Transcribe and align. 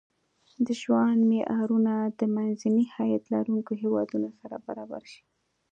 د 0.65 0.67
ژوند 0.81 1.19
معیارونه 1.31 1.93
د 2.19 2.21
منځني 2.35 2.85
عاید 2.95 3.23
لرونکو 3.33 3.71
هېوادونو 3.81 4.29
سره 4.39 4.55
برابر 4.67 5.03
شي. 5.11 5.23